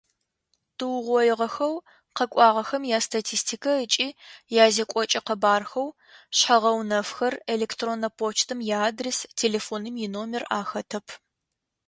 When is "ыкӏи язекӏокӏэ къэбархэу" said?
3.83-5.89